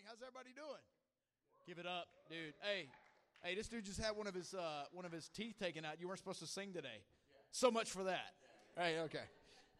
[0.00, 0.06] morning.
[0.08, 0.80] How's everybody doing?
[1.66, 2.54] Give it up, dude.
[2.60, 2.88] Hey,
[3.42, 6.00] hey, this dude just had one of his uh, one of his teeth taken out.
[6.00, 7.02] You weren't supposed to sing today.
[7.50, 8.34] So much for that.
[8.76, 9.24] Hey, okay.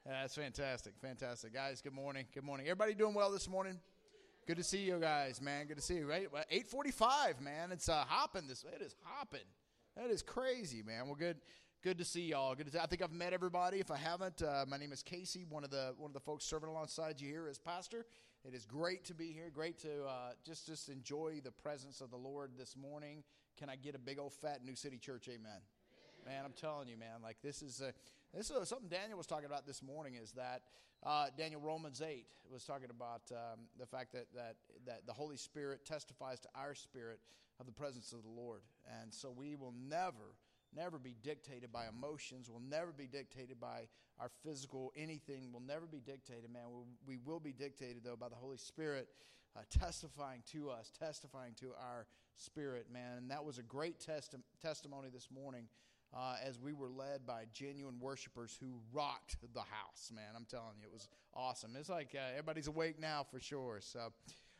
[0.05, 0.95] That's fantastic.
[1.01, 1.55] Fantastic.
[1.55, 2.27] Guys, good morning.
[2.35, 2.67] Good morning.
[2.67, 3.79] Everybody doing well this morning?
[4.47, 5.67] Good to see you guys, man.
[5.67, 6.09] Good to see you.
[6.09, 6.27] Right?
[6.51, 7.71] 845, man.
[7.71, 8.65] It's uh, hopping this.
[8.75, 9.41] It is hopping.
[9.97, 11.07] That is crazy, man.
[11.07, 11.37] Well, good.
[11.83, 12.55] Good to see y'all.
[12.55, 13.79] Good to see, I think I've met everybody.
[13.79, 16.45] If I haven't, uh, my name is Casey, one of the one of the folks
[16.45, 18.05] serving alongside you here as pastor.
[18.43, 19.51] It is great to be here.
[19.53, 23.23] Great to uh, just just enjoy the presence of the Lord this morning.
[23.59, 25.29] Can I get a big old fat New City Church?
[25.29, 25.61] Amen.
[26.25, 27.21] Man, I'm telling you, man.
[27.23, 27.93] Like this is a,
[28.35, 30.15] this is something Daniel was talking about this morning.
[30.15, 30.63] Is that
[31.05, 35.37] uh, Daniel Romans eight was talking about um, the fact that that that the Holy
[35.37, 37.21] Spirit testifies to our spirit
[37.61, 38.63] of the presence of the Lord,
[39.03, 40.35] and so we will never
[40.75, 43.89] never be dictated by emotions, will never be dictated by
[44.19, 46.65] our physical anything, will never be dictated, man.
[47.07, 49.09] We will be dictated, though, by the Holy Spirit
[49.57, 53.19] uh, testifying to us, testifying to our spirit, man.
[53.19, 55.69] And that was a great testi- testimony this morning.
[56.13, 60.35] Uh, as we were led by genuine worshipers who rocked the house, man.
[60.35, 61.77] I'm telling you, it was awesome.
[61.79, 63.79] It's like uh, everybody's awake now for sure.
[63.81, 64.13] So,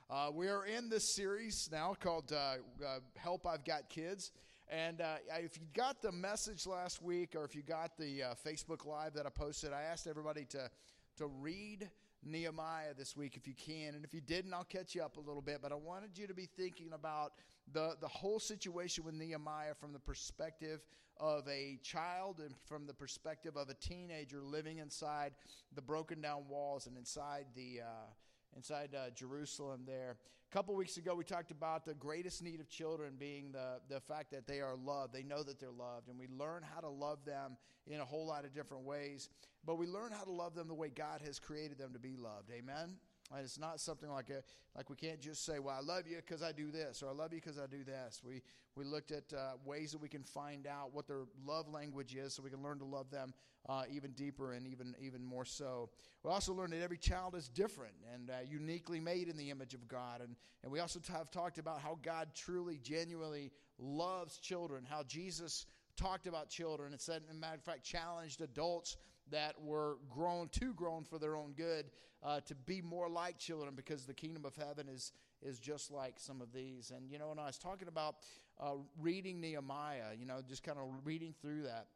[0.09, 4.31] uh, we are in this series now called uh, uh, Help I've Got Kids.
[4.71, 8.35] And uh, if you got the message last week or if you got the uh,
[8.47, 10.71] Facebook Live that I posted, I asked everybody to,
[11.17, 11.91] to read
[12.25, 13.97] Nehemiah this week if you can.
[13.97, 15.59] And if you didn't, I'll catch you up a little bit.
[15.61, 17.33] But I wanted you to be thinking about
[17.73, 20.83] the, the whole situation with Nehemiah from the perspective
[21.17, 25.33] of a child and from the perspective of a teenager living inside
[25.75, 27.81] the broken down walls and inside the.
[27.81, 28.07] Uh,
[28.57, 30.17] inside uh, Jerusalem there.
[30.51, 34.01] A couple weeks ago, we talked about the greatest need of children being the, the
[34.01, 35.13] fact that they are loved.
[35.13, 38.27] They know that they're loved, and we learn how to love them in a whole
[38.27, 39.29] lot of different ways.
[39.65, 42.17] But we learn how to love them the way God has created them to be
[42.17, 42.51] loved.
[42.51, 42.97] Amen?
[43.33, 44.43] And it's not something like a
[44.77, 47.13] like we can't just say, "Well, I love you because I do this," or "I
[47.13, 48.43] love you because I do this." We
[48.75, 52.35] we looked at uh, ways that we can find out what their love language is,
[52.35, 53.33] so we can learn to love them
[53.69, 55.91] uh, even deeper and even even more so.
[56.25, 59.75] We also learned that every child is different and uh, uniquely made in the image
[59.75, 64.85] of God, and and we also have talked about how God truly, genuinely loves children,
[64.89, 68.97] how Jesus talked about children and said, in matter of fact, challenged adults
[69.31, 71.87] that were grown, too grown for their own good,
[72.23, 76.15] uh, to be more like children because the kingdom of heaven is, is just like
[76.19, 76.93] some of these.
[76.95, 78.17] And, you know, when I was talking about
[78.59, 81.87] uh, reading Nehemiah, you know, just kind of reading through that,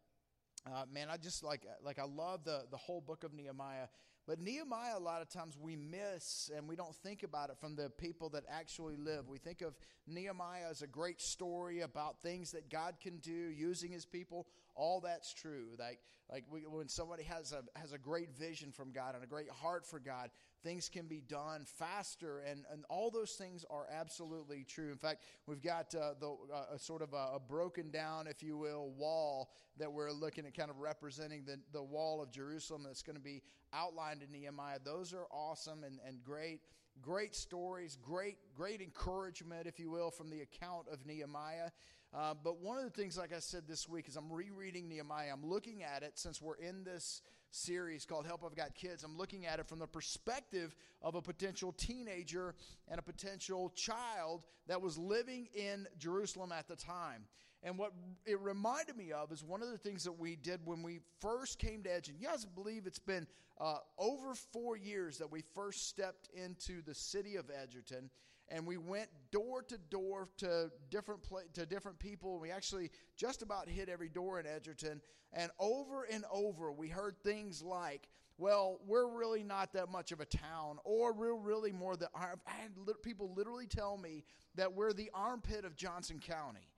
[0.66, 3.86] uh, man, I just like, like I love the, the whole book of Nehemiah.
[4.26, 7.76] But Nehemiah, a lot of times we miss and we don't think about it from
[7.76, 9.28] the people that actually live.
[9.28, 9.74] We think of
[10.06, 14.46] Nehemiah as a great story about things that God can do using his people.
[14.76, 15.68] All that's true.
[15.78, 19.26] Like, like we, when somebody has a, has a great vision from God and a
[19.26, 20.30] great heart for God,
[20.62, 24.90] things can be done faster, and, and all those things are absolutely true.
[24.90, 28.56] In fact, we've got uh, the uh, sort of a, a, broken down, if you
[28.56, 33.02] will, wall that we're looking at, kind of representing the, the wall of Jerusalem that's
[33.02, 33.42] going to be
[33.72, 34.78] outlined in Nehemiah.
[34.82, 36.60] Those are awesome and, and great.
[37.02, 41.70] Great stories, great, great encouragement, if you will, from the account of Nehemiah.
[42.16, 45.30] Uh, but one of the things, like I said this week, is I'm rereading Nehemiah.
[45.32, 49.02] I'm looking at it since we're in this series called Help I've Got Kids.
[49.02, 52.54] I'm looking at it from the perspective of a potential teenager
[52.88, 57.24] and a potential child that was living in Jerusalem at the time.
[57.64, 57.92] And what
[58.26, 61.58] it reminded me of is one of the things that we did when we first
[61.58, 62.20] came to Edgerton.
[62.20, 63.26] You guys believe it's been
[63.58, 68.10] uh, over four years that we first stepped into the city of Edgerton
[68.48, 72.38] and we went door to door to different pla- to different people.
[72.38, 75.00] We actually just about hit every door in Edgerton,
[75.32, 80.20] and over and over we heard things like, "Well, we're really not that much of
[80.20, 82.72] a town," or "We're really more than." I had
[83.02, 84.24] people literally tell me
[84.54, 86.73] that we're the armpit of Johnson County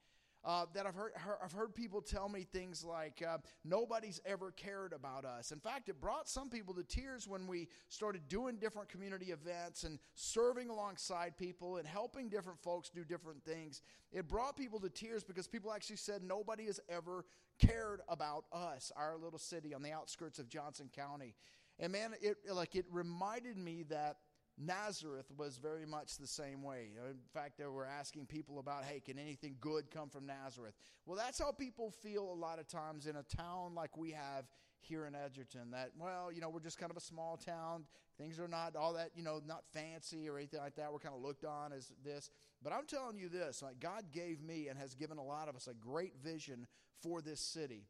[0.47, 1.13] uh, that I've heard,
[1.43, 5.51] I've heard people tell me things like uh, nobody's ever cared about us.
[5.51, 9.83] In fact, it brought some people to tears when we started doing different community events
[9.83, 13.83] and serving alongside people and helping different folks do different things.
[14.13, 17.25] It brought people to tears because people actually said nobody has ever
[17.59, 21.35] cared about us, our little city on the outskirts of Johnson County.
[21.79, 24.17] And man, it like it reminded me that
[24.59, 26.89] Nazareth was very much the same way.
[26.97, 30.75] In fact, they were asking people about, hey, can anything good come from Nazareth?
[31.05, 34.47] Well, that's how people feel a lot of times in a town like we have
[34.81, 35.73] here in Edgerton.
[35.73, 37.85] That, well, you know, we're just kind of a small town.
[38.17, 40.91] Things are not all that, you know, not fancy or anything like that.
[40.91, 42.31] We're kind of looked on as this.
[42.63, 45.57] But I'm telling you this like, God gave me and has given a lot of
[45.57, 46.67] us a great vision
[47.03, 47.85] for this city.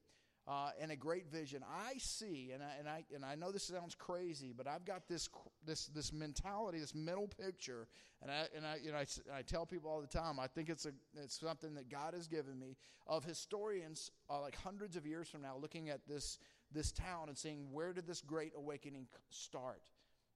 [0.49, 1.65] Uh, and a great vision.
[1.69, 5.09] I see, and I, and I and I know this sounds crazy, but I've got
[5.09, 5.29] this
[5.65, 7.89] this this mentality, this mental picture,
[8.23, 10.39] and I and I you know I, I tell people all the time.
[10.39, 12.77] I think it's a it's something that God has given me
[13.09, 16.39] of historians, uh, like hundreds of years from now, looking at this
[16.73, 19.83] this town and seeing where did this great awakening start.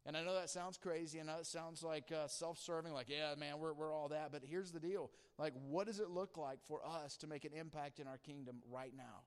[0.06, 3.60] And I know that sounds crazy, and it sounds like uh, self-serving, like yeah, man,
[3.60, 4.32] we're we're all that.
[4.32, 7.52] But here's the deal: like, what does it look like for us to make an
[7.52, 9.22] impact in our kingdom right now?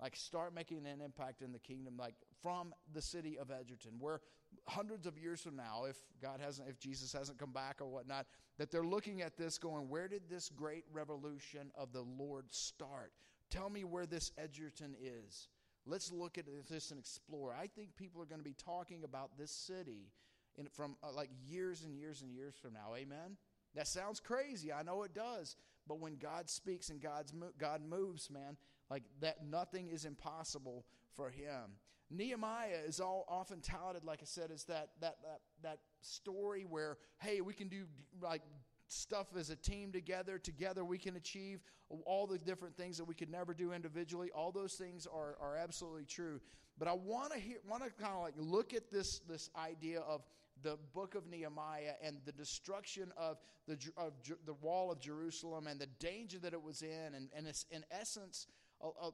[0.00, 4.20] Like, start making an impact in the kingdom, like from the city of Edgerton, where
[4.66, 8.26] hundreds of years from now, if God hasn't, if Jesus hasn't come back or whatnot,
[8.58, 13.12] that they're looking at this going, where did this great revolution of the Lord start?
[13.50, 15.48] Tell me where this Edgerton is.
[15.86, 17.54] Let's look at this and explore.
[17.58, 20.12] I think people are going to be talking about this city
[20.58, 22.94] in, from uh, like years and years and years from now.
[22.94, 23.36] Amen?
[23.74, 24.72] That sounds crazy.
[24.72, 25.56] I know it does.
[25.86, 28.58] But when God speaks and God's God moves, man,
[28.90, 31.76] like that, nothing is impossible for him.
[32.10, 36.96] Nehemiah is all often touted, like I said, as that that that, that story where
[37.18, 37.84] hey, we can do
[38.22, 38.42] like
[38.88, 40.38] stuff as a team together.
[40.38, 41.60] Together we can achieve
[42.06, 44.30] all the different things that we could never do individually.
[44.34, 46.40] All those things are, are absolutely true.
[46.78, 50.00] But I want to hear, want to kind of like look at this this idea
[50.00, 50.22] of
[50.62, 54.12] the book of Nehemiah and the destruction of the of
[54.46, 58.46] the wall of Jerusalem and the danger that it was in, and, and in essence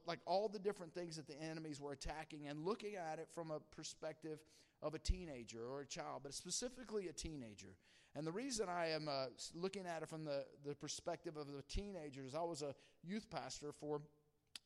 [0.05, 3.51] like all the different things that the enemies were attacking and looking at it from
[3.51, 4.39] a perspective
[4.81, 7.75] of a teenager or a child, but specifically a teenager.
[8.15, 11.63] And the reason I am uh, looking at it from the, the perspective of the
[11.67, 12.73] teenagers, I was a
[13.03, 14.01] youth pastor for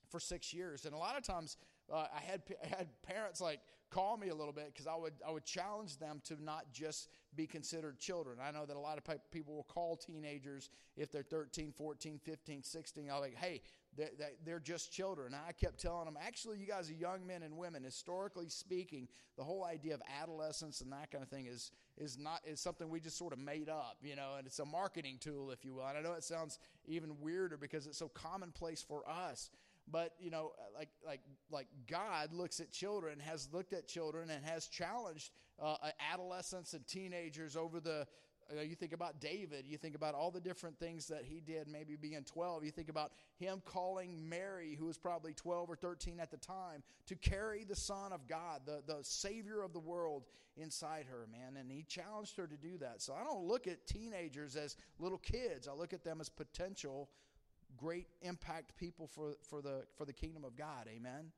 [0.09, 1.57] for six years, and a lot of times
[1.91, 3.59] uh, I had I had parents like
[3.91, 7.09] call me a little bit because I would I would challenge them to not just
[7.35, 8.37] be considered children.
[8.43, 12.63] I know that a lot of people will call teenagers if they're 13, 14, 15,
[12.63, 13.09] 16.
[13.11, 13.61] I'm like, hey,
[14.45, 15.33] they're, just children.
[15.33, 17.83] I kept telling them, actually, you guys are young men and women.
[17.83, 19.07] Historically speaking,
[19.37, 22.89] the whole idea of adolescence and that kind of thing is is not is something
[22.89, 25.73] we just sort of made up, you know, and it's a marketing tool, if you
[25.73, 25.87] will.
[25.87, 29.49] And I know it sounds even weirder because it's so commonplace for us
[29.91, 34.45] but you know like like like god looks at children has looked at children and
[34.45, 35.31] has challenged
[35.61, 35.75] uh,
[36.13, 38.05] adolescents and teenagers over the uh,
[38.55, 41.95] you think about David, you think about all the different things that he did, maybe
[41.95, 42.63] being 12.
[42.63, 46.83] You think about him calling Mary, who was probably 12 or 13 at the time,
[47.07, 50.23] to carry the Son of God, the, the Savior of the world,
[50.57, 51.57] inside her, man.
[51.59, 53.01] And he challenged her to do that.
[53.01, 57.09] So I don't look at teenagers as little kids, I look at them as potential
[57.77, 60.87] great impact people for, for, the, for the kingdom of God.
[60.87, 61.31] Amen.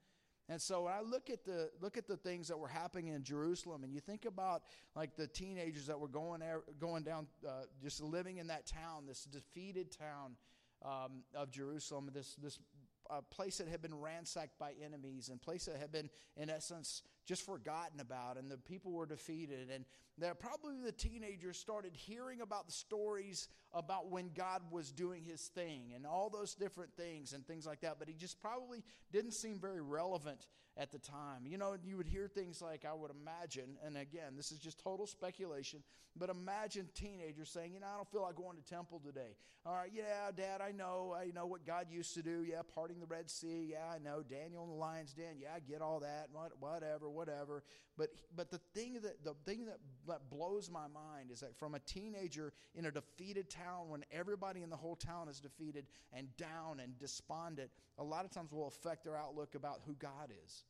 [0.51, 3.85] And so I look at the look at the things that were happening in Jerusalem,
[3.85, 4.63] and you think about
[4.97, 6.41] like the teenagers that were going
[6.77, 10.35] going down, uh, just living in that town, this defeated town
[10.83, 12.59] um, of Jerusalem, this this
[13.09, 17.03] uh, place that had been ransacked by enemies, and place that had been in essence
[17.31, 19.69] just forgotten about, and the people were defeated.
[19.73, 19.85] And
[20.17, 25.41] that probably the teenagers started hearing about the stories about when God was doing his
[25.47, 28.83] thing and all those different things and things like that, but he just probably
[29.13, 30.45] didn't seem very relevant
[30.77, 31.45] at the time.
[31.45, 34.79] You know, you would hear things like, I would imagine, and again, this is just
[34.79, 35.83] total speculation,
[36.17, 39.35] but imagine teenagers saying, You know, I don't feel like going to temple today.
[39.65, 42.43] All right, yeah, Dad, I know, I know what God used to do.
[42.43, 43.69] Yeah, parting the Red Sea.
[43.71, 44.23] Yeah, I know.
[44.27, 45.37] Daniel in the lion's den.
[45.39, 46.29] Yeah, I get all that.
[46.59, 47.20] Whatever, whatever.
[47.97, 51.75] But but the thing that the thing that, that blows my mind is that from
[51.75, 56.35] a teenager in a defeated town, when everybody in the whole town is defeated and
[56.37, 60.63] down and despondent, a lot of times will affect their outlook about who God is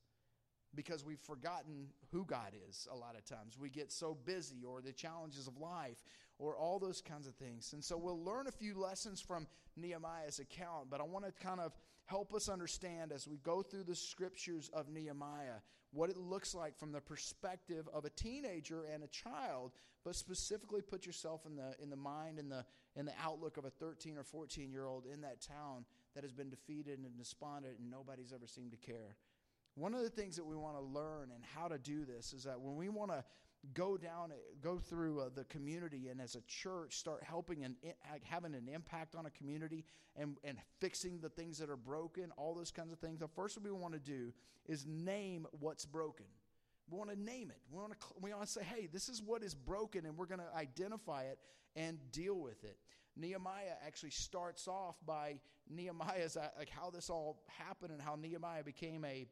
[0.73, 3.57] because we've forgotten who God is a lot of times.
[3.59, 6.03] We get so busy, or the challenges of life,
[6.39, 7.73] or all those kinds of things.
[7.73, 11.59] And so we'll learn a few lessons from Nehemiah's account, but I want to kind
[11.59, 11.73] of
[12.05, 15.59] help us understand as we go through the scriptures of Nehemiah
[15.91, 19.71] what it looks like from the perspective of a teenager and a child,
[20.03, 23.65] but specifically put yourself in the in the mind and the in the outlook of
[23.65, 27.75] a 13 or 14 year old in that town that has been defeated and despondent
[27.79, 29.15] and nobody's ever seemed to care.
[29.75, 32.43] One of the things that we want to learn and how to do this is
[32.43, 33.23] that when we want to
[33.73, 37.75] go down, go through uh, the community, and as a church start helping and
[38.23, 42.53] having an impact on a community and, and fixing the things that are broken, all
[42.53, 44.33] those kinds of things, the first thing we want to do
[44.65, 46.25] is name what's broken.
[46.89, 47.59] We want to name it.
[47.71, 50.25] We want to, we want to say, hey, this is what is broken, and we're
[50.25, 51.39] going to identify it
[51.75, 52.77] and deal with it.
[53.15, 55.39] Nehemiah actually starts off by
[55.69, 59.27] Nehemiah's uh, like how this all happened and how Nehemiah became a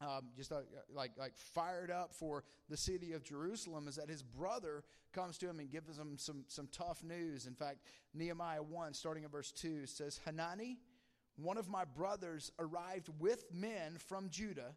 [0.00, 0.60] um, just uh,
[0.94, 5.48] like like fired up for the city of Jerusalem is that his brother comes to
[5.48, 7.46] him and gives him some some tough news.
[7.46, 7.78] In fact,
[8.14, 10.78] Nehemiah one, starting at verse two, says, "Hanani,
[11.36, 14.74] one of my brothers arrived with men from Judah,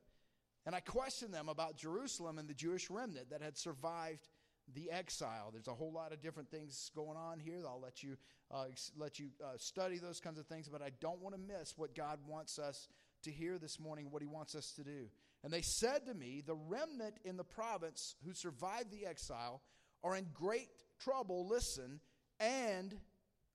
[0.66, 4.28] and I questioned them about Jerusalem and the Jewish remnant that had survived
[4.74, 5.52] the exile.
[5.52, 7.66] There's a whole lot of different things going on here.
[7.68, 8.18] I'll let you
[8.52, 8.66] uh,
[8.98, 11.96] let you uh, study those kinds of things, but I don't want to miss what
[11.96, 12.88] God wants us
[13.26, 15.10] to hear this morning, what He wants us to do.
[15.44, 19.62] And they said to me, The remnant in the province who survived the exile
[20.04, 21.48] are in great trouble.
[21.48, 22.00] Listen,
[22.40, 22.96] and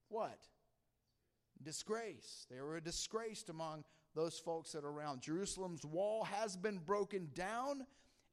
[0.08, 0.38] what?
[1.62, 2.46] Disgrace.
[2.50, 3.84] They were disgraced among
[4.14, 5.22] those folks that are around.
[5.22, 7.86] Jerusalem's wall has been broken down,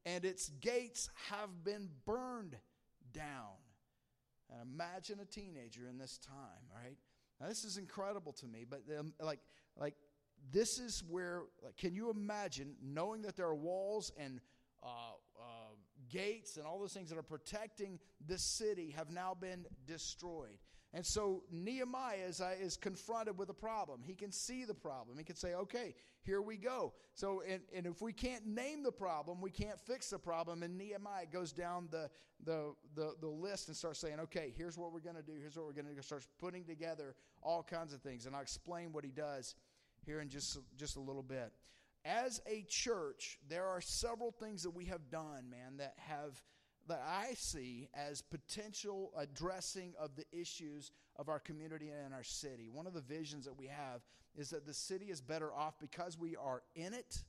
[0.05, 2.55] and its gates have been burned
[3.13, 3.57] down.
[4.49, 6.97] And imagine a teenager in this time, right?
[7.39, 9.39] Now this is incredible to me, but um, like
[9.79, 9.95] like
[10.51, 14.39] this is where like, can you imagine knowing that there are walls and
[14.83, 14.87] uh,
[15.39, 15.75] uh,
[16.09, 20.57] gates and all those things that are protecting this city have now been destroyed.
[20.93, 24.01] And so Nehemiah is, uh, is confronted with a problem.
[24.03, 25.17] He can see the problem.
[25.17, 26.93] He can say, okay, here we go.
[27.13, 30.63] So, and, and if we can't name the problem, we can't fix the problem.
[30.63, 32.09] And Nehemiah goes down the,
[32.45, 35.33] the, the, the list and starts saying, okay, here's what we're going to do.
[35.39, 36.01] Here's what we're going to do.
[36.01, 38.25] Starts putting together all kinds of things.
[38.25, 39.55] And I'll explain what he does
[40.07, 41.51] here in just, just a little bit.
[42.03, 46.41] As a church, there are several things that we have done, man, that have–
[46.87, 52.69] that I see as potential addressing of the issues of our community and our city.
[52.71, 54.01] One of the visions that we have
[54.37, 57.23] is that the city is better off because we are in it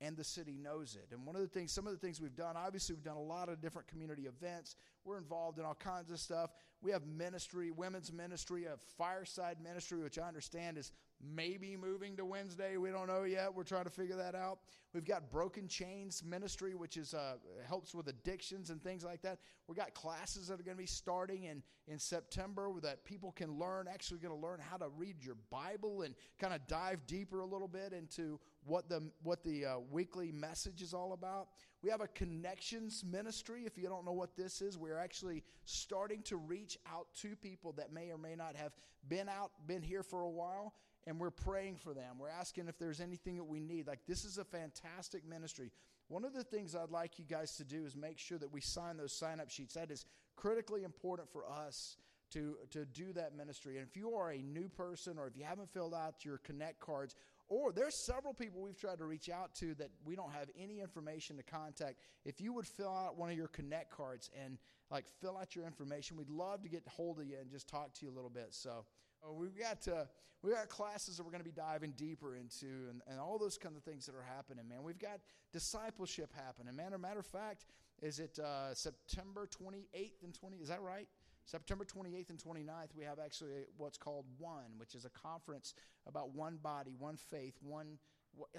[0.00, 1.08] and the city knows it.
[1.12, 3.20] And one of the things, some of the things we've done, obviously, we've done a
[3.20, 4.76] lot of different community events.
[5.04, 6.50] We're involved in all kinds of stuff.
[6.80, 10.92] We have ministry, women's ministry, a fireside ministry, which I understand is
[11.22, 12.76] maybe moving to Wednesday.
[12.76, 13.54] We don't know yet.
[13.54, 14.60] We're trying to figure that out.
[14.92, 17.34] We've got Broken Chains Ministry, which is uh,
[17.66, 19.38] helps with addictions and things like that.
[19.68, 23.58] We've got classes that are going to be starting in, in September that people can
[23.58, 27.40] learn, actually going to learn how to read your Bible and kind of dive deeper
[27.40, 31.48] a little bit into what the, what the uh, weekly message is all about.
[31.82, 33.62] We have a connections ministry.
[33.64, 37.72] If you don't know what this is, we're actually starting to reach out to people
[37.72, 38.72] that may or may not have
[39.08, 40.74] been out, been here for a while
[41.06, 42.18] and we're praying for them.
[42.18, 43.86] We're asking if there's anything that we need.
[43.86, 45.70] Like, this is a fantastic ministry.
[46.08, 48.60] One of the things I'd like you guys to do is make sure that we
[48.60, 49.74] sign those sign up sheets.
[49.74, 50.04] That is
[50.36, 51.96] critically important for us
[52.32, 53.78] to, to do that ministry.
[53.78, 56.80] And if you are a new person or if you haven't filled out your Connect
[56.80, 57.14] cards,
[57.48, 60.80] or there's several people we've tried to reach out to that we don't have any
[60.80, 61.96] information to contact.
[62.24, 64.56] If you would fill out one of your Connect cards and
[64.90, 67.92] like fill out your information, we'd love to get hold of you and just talk
[67.94, 68.48] to you a little bit.
[68.50, 68.84] So,
[69.32, 70.04] we've got uh,
[70.42, 73.58] we've got classes that we're going to be diving deeper into, and, and all those
[73.58, 74.82] kind of things that are happening, man.
[74.82, 75.20] We've got
[75.52, 76.92] discipleship happening, man.
[77.00, 77.64] Matter of fact,
[78.02, 80.56] is it uh, September 28th and 20?
[80.56, 81.08] Is that right?
[81.44, 85.74] September 28th and 29th, we have actually what's called One, which is a conference
[86.06, 87.98] about one body, one faith, one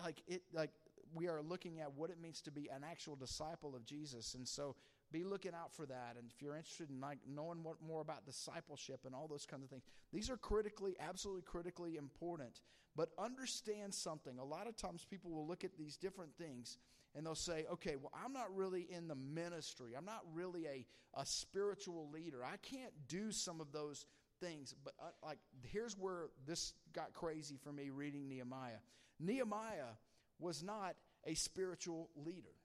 [0.03, 0.71] like it like
[1.13, 4.33] we are looking at what it means to be an actual disciple of Jesus.
[4.33, 4.75] And so
[5.11, 6.15] be looking out for that.
[6.17, 9.63] And if you're interested in like knowing what more about discipleship and all those kinds
[9.63, 12.61] of things, these are critically, absolutely critically important.
[12.95, 14.37] But understand something.
[14.37, 16.77] A lot of times people will look at these different things
[17.15, 19.93] and they'll say, okay, well, I'm not really in the ministry.
[19.97, 20.85] I'm not really a,
[21.19, 22.43] a spiritual leader.
[22.43, 24.05] I can't do some of those
[24.39, 24.73] things.
[24.83, 28.79] But uh, like, here's where this got crazy for me reading Nehemiah.
[29.19, 29.95] Nehemiah
[30.41, 30.95] was not
[31.25, 32.55] a spiritual leader.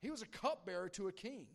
[0.00, 1.46] He was a cupbearer to a king.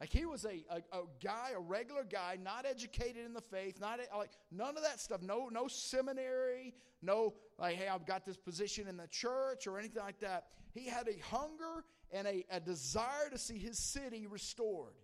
[0.00, 3.78] Like he was a, a, a, guy, a regular guy, not educated in the faith,
[3.80, 5.20] not like none of that stuff.
[5.20, 10.02] No, no seminary, no like, hey, I've got this position in the church or anything
[10.02, 10.46] like that.
[10.72, 14.94] He had a hunger and a, a desire to see his city restored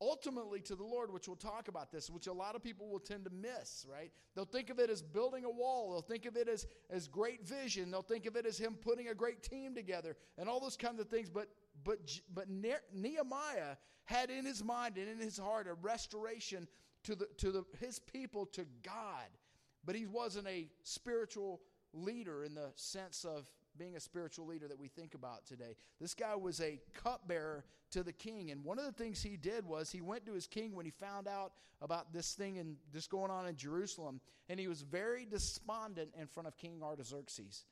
[0.00, 3.00] ultimately to the Lord, which we'll talk about this, which a lot of people will
[3.00, 4.10] tend to miss, right?
[4.34, 5.90] They'll think of it as building a wall.
[5.90, 7.90] They'll think of it as, as great vision.
[7.90, 11.00] They'll think of it as him putting a great team together and all those kinds
[11.00, 11.30] of things.
[11.30, 11.48] But,
[11.84, 11.98] but,
[12.32, 16.68] but Nehemiah had in his mind and in his heart a restoration
[17.04, 19.28] to, the, to the, his people to God.
[19.84, 21.60] But he wasn't a spiritual
[21.92, 23.46] leader in the sense of
[23.78, 25.76] being a spiritual leader that we think about today.
[26.00, 28.50] This guy was a cupbearer to the king.
[28.50, 30.90] And one of the things he did was he went to his king when he
[30.90, 34.20] found out about this thing and this going on in Jerusalem.
[34.48, 37.64] And he was very despondent in front of King Artaxerxes.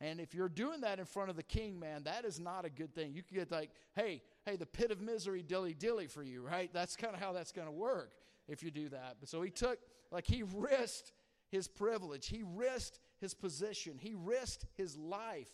[0.00, 2.70] And if you're doing that in front of the king, man, that is not a
[2.70, 3.14] good thing.
[3.14, 6.70] You could get like, hey, hey, the pit of misery dilly dilly for you, right?
[6.72, 8.12] That's kind of how that's going to work
[8.46, 9.16] if you do that.
[9.20, 9.78] But so he took,
[10.10, 11.12] like, he risked
[11.48, 12.26] his privilege.
[12.26, 15.50] He risked his position, he risked his life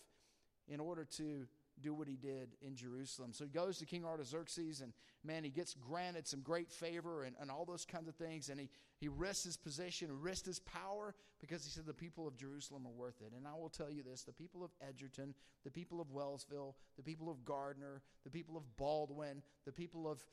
[0.69, 1.47] in order to
[1.81, 3.33] do what he did in Jerusalem.
[3.33, 4.93] So he goes to King Artaxerxes, and
[5.25, 8.49] man, he gets granted some great favor and, and all those kinds of things.
[8.49, 12.37] And he, he risks his position, risks his power, because he said the people of
[12.37, 13.33] Jerusalem are worth it.
[13.37, 17.03] And I will tell you this the people of Edgerton, the people of Wellsville, the
[17.03, 20.25] people of Gardner, the people of Baldwin, the people of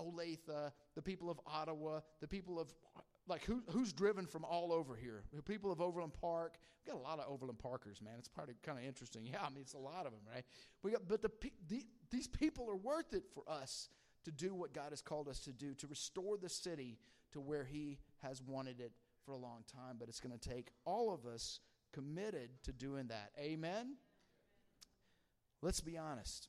[0.00, 2.74] Olathe, the people of Ottawa, the people of
[3.28, 5.24] like who, who's driven from all over here?
[5.44, 6.58] People of Overland Park.
[6.84, 8.14] We've got a lot of Overland Parkers, man.
[8.18, 9.26] It's probably kind of interesting.
[9.26, 10.44] Yeah, I mean it's a lot of them, right?
[10.82, 11.30] We got, but the,
[11.68, 13.88] the these people are worth it for us
[14.24, 16.98] to do what God has called us to do to restore the city
[17.32, 18.92] to where He has wanted it
[19.24, 19.96] for a long time.
[19.98, 21.60] But it's going to take all of us
[21.92, 23.30] committed to doing that.
[23.40, 23.96] Amen.
[25.62, 26.48] Let's be honest.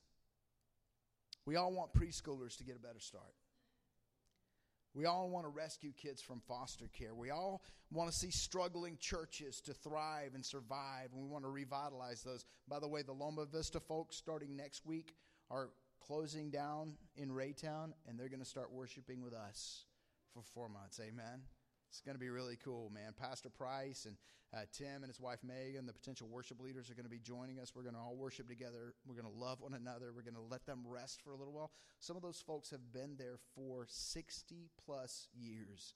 [1.45, 3.33] We all want preschoolers to get a better start.
[4.97, 7.13] We all want to rescue kids from foster care.
[7.13, 7.61] We all
[7.91, 12.45] want to see struggling churches to thrive and survive, and we want to revitalize those.
[12.67, 15.13] By the way, the Loma Vista folks starting next week
[15.51, 15.69] are
[16.01, 19.85] closing down in Raytown, and they're going to start worshiping with us
[20.33, 20.99] for four months.
[20.99, 21.41] Amen.
[21.97, 23.13] It's going to be really cool, man.
[23.19, 24.17] Pastor Price and
[24.53, 27.57] uh, Tim and his wife Megan, the potential worship leaders, are going to be joining
[27.57, 27.73] us.
[27.73, 28.93] We're going to all worship together.
[29.07, 30.13] We're going to love one another.
[30.15, 31.71] We're going to let them rest for a little while.
[31.97, 35.95] Some of those folks have been there for 60 plus years.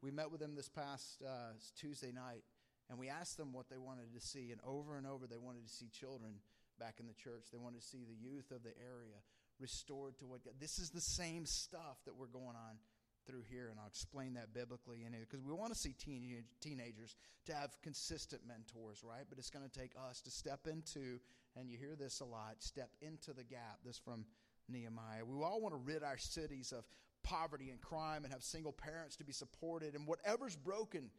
[0.00, 2.44] We met with them this past uh, Tuesday night,
[2.88, 4.52] and we asked them what they wanted to see.
[4.52, 6.36] And over and over, they wanted to see children
[6.80, 7.48] back in the church.
[7.52, 9.20] They wanted to see the youth of the area
[9.60, 10.54] restored to what God.
[10.58, 12.80] This is the same stuff that we're going on
[13.26, 17.16] through here, and I'll explain that biblically in because we want to see teenage, teenagers
[17.46, 19.24] to have consistent mentors, right?
[19.28, 21.20] But it's going to take us to step into,
[21.56, 23.78] and you hear this a lot, step into the gap.
[23.84, 24.24] This from
[24.68, 25.24] Nehemiah.
[25.24, 26.84] We all want to rid our cities of
[27.22, 31.10] poverty and crime and have single parents to be supported and whatever's broken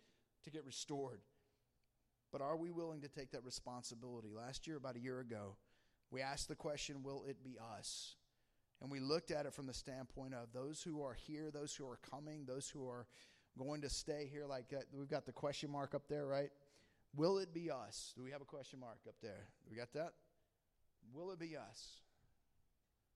[0.43, 1.21] to get restored.
[2.31, 4.29] But are we willing to take that responsibility?
[4.35, 5.55] Last year, about a year ago,
[6.09, 8.15] we asked the question Will it be us?
[8.83, 11.87] And we looked at it from the standpoint of those who are here, those who
[11.87, 13.07] are coming, those who are
[13.57, 14.45] going to stay here.
[14.45, 16.49] Like uh, we've got the question mark up there, right?
[17.15, 18.13] Will it be us?
[18.17, 19.47] Do we have a question mark up there?
[19.69, 20.11] We got that?
[21.13, 22.01] Will it be us?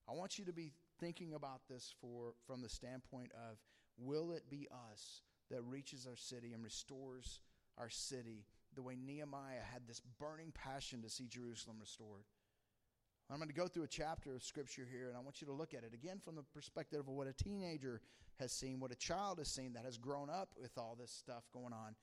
[0.09, 0.71] I want you to be
[1.01, 3.57] thinking about this for from the standpoint of
[3.97, 5.21] will it be us
[5.51, 7.41] that reaches our city and restores
[7.77, 12.23] our city the way Nehemiah had this burning passion to see Jerusalem restored?
[13.29, 15.53] I'm going to go through a chapter of scripture here, and I want you to
[15.53, 18.01] look at it again from the perspective of what a teenager
[18.39, 21.43] has seen, what a child has seen that has grown up with all this stuff
[21.51, 21.95] going on.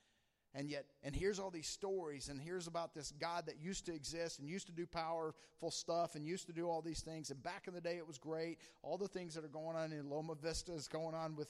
[0.57, 3.95] And yet, and here's all these stories, and here's about this God that used to
[3.95, 7.31] exist and used to do powerful stuff and used to do all these things.
[7.31, 8.59] And back in the day, it was great.
[8.83, 11.49] All the things that are going on in Loma Vista is going on with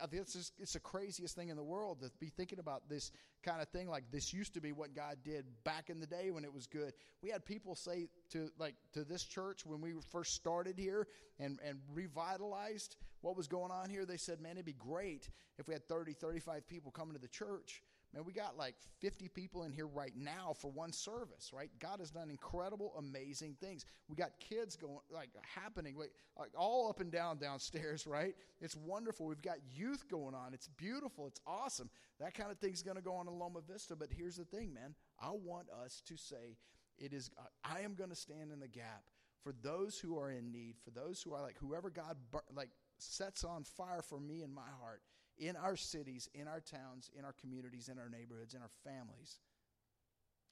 [0.00, 3.10] Uh, Think it's, it's the craziest thing in the world to be thinking about this
[3.42, 3.88] kind of thing.
[3.88, 6.66] Like this used to be what God did back in the day when it was
[6.66, 6.92] good.
[7.22, 11.06] We had people say to like to this church when we first started here
[11.38, 14.04] and, and revitalized what was going on here.
[14.04, 15.28] They said, "Man, it'd be great
[15.58, 17.82] if we had 30, 35 people coming to the church."
[18.14, 21.70] Man, we got like 50 people in here right now for one service, right?
[21.78, 23.86] God has done incredible, amazing things.
[24.08, 26.12] We got kids going, like happening, like,
[26.56, 28.34] all up and down downstairs, right?
[28.60, 29.26] It's wonderful.
[29.26, 30.52] We've got youth going on.
[30.52, 31.26] It's beautiful.
[31.26, 31.88] It's awesome.
[32.20, 33.96] That kind of thing's going to go on in Loma Vista.
[33.96, 34.94] But here's the thing, man.
[35.18, 36.58] I want us to say,
[36.98, 39.04] it is, uh, I am going to stand in the gap
[39.42, 42.16] for those who are in need, for those who are like, whoever God,
[42.54, 45.00] like, sets on fire for me in my heart
[45.38, 49.40] in our cities, in our towns, in our communities, in our neighborhoods, in our families.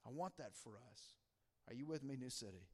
[0.07, 1.03] I want that for us.
[1.69, 2.67] Are you with me, New City?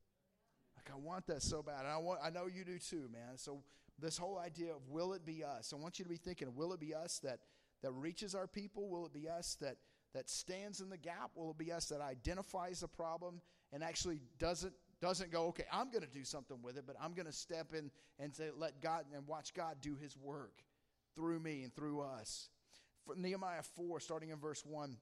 [0.76, 1.80] Like I want that so bad.
[1.80, 3.36] And I want I know you do too, man.
[3.36, 3.62] So
[3.98, 5.72] this whole idea of will it be us?
[5.72, 7.40] I want you to be thinking, will it be us that
[7.82, 8.88] that reaches our people?
[8.88, 9.76] Will it be us that
[10.14, 11.30] that stands in the gap?
[11.34, 13.40] Will it be us that identifies the problem
[13.72, 17.12] and actually doesn't doesn't go, okay, I'm going to do something with it, but I'm
[17.12, 20.62] going to step in and say, let God and watch God do His work
[21.16, 22.48] through me and through us.
[23.04, 24.96] For Nehemiah 4, starting in verse 1.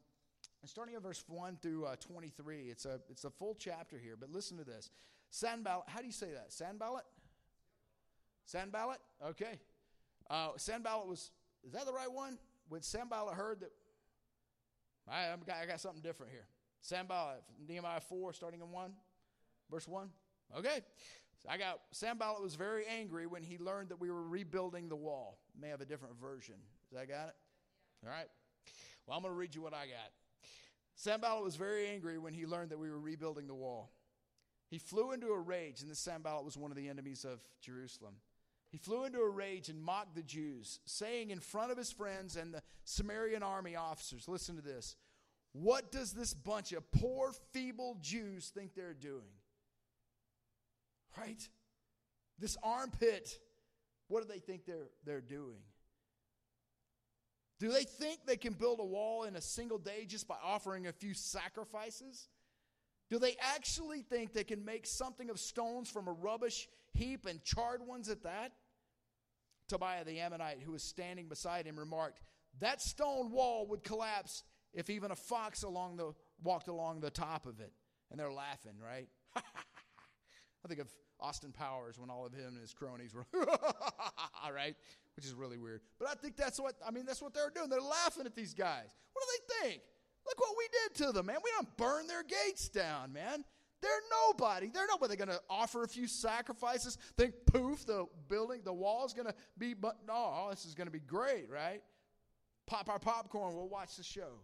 [0.63, 4.17] And starting in verse 1 through uh, 23, it's a, it's a full chapter here,
[4.19, 4.91] but listen to this.
[5.31, 6.53] Sanballat, how do you say that?
[6.53, 7.05] Sanballat?
[8.47, 8.99] Sanballat?
[9.27, 9.59] Okay.
[10.31, 11.31] Uh, Sanballat was,
[11.65, 12.39] is that the right one?
[12.69, 13.73] When Sanballat heard that,
[15.07, 16.47] I, I, got, I got something different here.
[16.81, 18.93] Sanballat, Nehemiah 4, starting in 1,
[19.71, 20.09] verse 1.
[20.59, 20.81] Okay.
[21.49, 25.39] I got Sanballat was very angry when he learned that we were rebuilding the wall.
[25.61, 26.55] May have a different version.
[26.91, 27.35] Does that got it?
[28.05, 28.29] All right.
[29.07, 30.11] Well, I'm going to read you what I got.
[30.97, 33.91] Sanballat was very angry when he learned that we were rebuilding the wall.
[34.71, 38.15] He flew into a rage, and this Sanballat was one of the enemies of Jerusalem.
[38.71, 42.37] He flew into a rage and mocked the Jews, saying in front of his friends
[42.37, 44.97] and the Samaritan army officers, listen to this.
[45.53, 49.31] What does this bunch of poor, feeble Jews think they're doing?
[51.17, 51.49] Right?
[52.39, 53.39] This armpit,
[54.09, 55.61] what do they think they're, they're doing?
[57.61, 60.87] Do they think they can build a wall in a single day just by offering
[60.87, 62.29] a few sacrifices?
[63.11, 67.43] Do they actually think they can make something of stones from a rubbish heap and
[67.45, 68.53] charred ones at that?
[69.69, 72.21] Tobiah the Ammonite, who was standing beside him, remarked,
[72.61, 77.47] That stone wall would collapse if even a fox along the, walked along the top
[77.47, 77.73] of it.
[78.11, 79.09] And they're laughing, right?
[80.65, 80.89] I think of
[81.21, 83.27] Austin Powers when all of him and his cronies were,
[84.43, 84.75] all right,
[85.17, 85.81] Which is really weird.
[85.99, 87.69] But I think that's what, I mean, that's what they're doing.
[87.69, 88.87] They're laughing at these guys.
[89.13, 89.83] What do they think?
[90.27, 91.37] Look what we did to them, man.
[91.45, 93.45] We don't burn their gates down, man.
[93.83, 93.91] They're
[94.27, 94.71] nobody.
[94.73, 95.15] They're nobody.
[95.15, 96.97] They're going to offer a few sacrifices.
[97.19, 100.93] Think, poof, the building, the wall's going to be, but no, this is going to
[100.93, 101.83] be great, right?
[102.67, 103.55] Pop our popcorn.
[103.55, 104.41] We'll watch the show.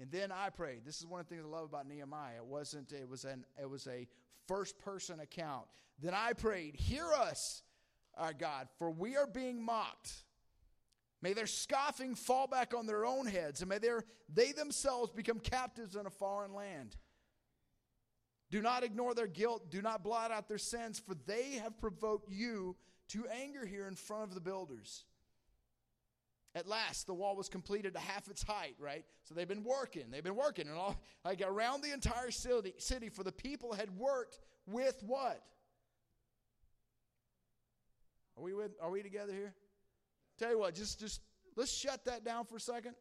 [0.00, 0.84] And then I prayed.
[0.84, 2.36] This is one of the things I love about Nehemiah.
[2.38, 4.08] It wasn't, it was an, it was a
[4.46, 5.66] first person account.
[6.00, 7.62] Then I prayed, Hear us,
[8.16, 10.12] our God, for we are being mocked.
[11.22, 15.38] May their scoffing fall back on their own heads, and may their they themselves become
[15.38, 16.96] captives in a foreign land.
[18.50, 19.70] Do not ignore their guilt.
[19.70, 22.76] Do not blot out their sins, for they have provoked you
[23.08, 25.04] to anger here in front of the builders.
[26.56, 29.04] At last, the wall was completed to half its height, right?
[29.24, 30.04] So they've been working.
[30.10, 30.68] They've been working.
[30.68, 35.42] And all, like around the entire city, city, for the people had worked with what?
[38.36, 39.54] Are we, with, are we together here?
[40.38, 41.20] Tell you what, just, just
[41.56, 42.94] let's shut that down for a second.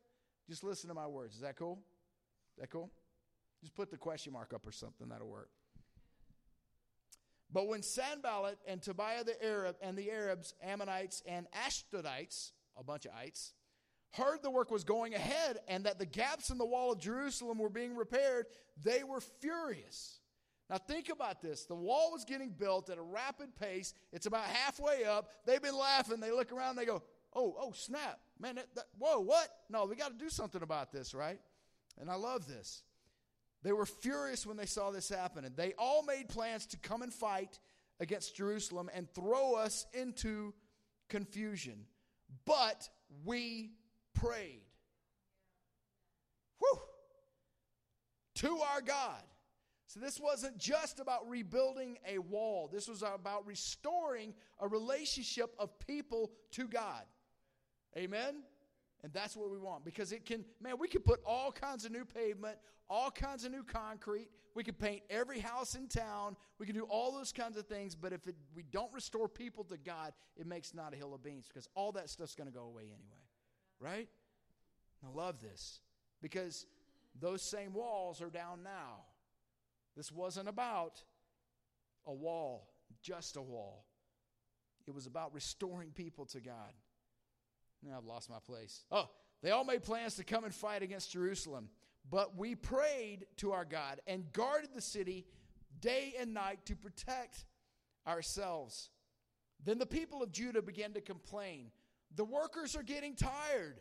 [0.50, 1.36] Just listen to my words.
[1.36, 1.80] Is that cool?
[2.56, 2.92] Is that cool?
[3.62, 5.10] Just put the question mark up or something.
[5.10, 5.50] That'll work.
[7.52, 13.06] But when Sanballat and Tobiah the Arab and the Arabs, Ammonites, and Ashdodites a bunch
[13.06, 13.54] of ites,
[14.12, 17.58] heard the work was going ahead and that the gaps in the wall of Jerusalem
[17.58, 18.46] were being repaired,
[18.84, 20.20] they were furious.
[20.70, 21.66] Now, think about this.
[21.66, 23.94] The wall was getting built at a rapid pace.
[24.12, 25.30] It's about halfway up.
[25.46, 26.20] They've been laughing.
[26.20, 26.78] They look around.
[26.78, 27.04] They go,
[27.36, 28.20] oh, oh, snap.
[28.40, 29.48] Man, that, that, whoa, what?
[29.70, 31.40] No, we got to do something about this, right?
[32.00, 32.84] And I love this.
[33.62, 35.46] They were furious when they saw this happen.
[35.46, 37.60] And they all made plans to come and fight
[38.00, 40.54] against Jerusalem and throw us into
[41.10, 41.86] confusion
[42.46, 42.90] but
[43.26, 43.72] we
[44.14, 44.64] prayed.
[46.60, 46.80] Whew.
[48.36, 49.22] To our God.
[49.88, 55.78] So, this wasn't just about rebuilding a wall, this was about restoring a relationship of
[55.80, 57.04] people to God.
[57.96, 58.42] Amen?
[59.04, 61.92] And that's what we want because it can, man, we could put all kinds of
[61.92, 62.58] new pavement,
[62.90, 64.30] all kinds of new concrete.
[64.56, 66.38] We could paint every house in town.
[66.58, 67.96] We can do all those kinds of things.
[67.96, 71.22] But if it, we don't restore people to God, it makes not a hill of
[71.22, 73.24] beans because all that stuff's going to go away anyway.
[73.80, 74.08] Right?
[75.06, 75.82] I love this
[76.22, 76.66] because
[77.20, 79.04] those same walls are down now.
[79.98, 81.04] This wasn't about
[82.06, 82.70] a wall,
[83.02, 83.86] just a wall.
[84.88, 86.74] It was about restoring people to God.
[87.86, 88.86] Now I've lost my place.
[88.92, 89.10] Oh,
[89.42, 91.70] they all made plans to come and fight against Jerusalem.
[92.10, 95.26] But we prayed to our God and guarded the city
[95.80, 97.46] day and night to protect
[98.08, 98.90] ourselves.
[99.64, 101.72] Then the people of Judah began to complain.
[102.16, 103.80] The workers are getting tired,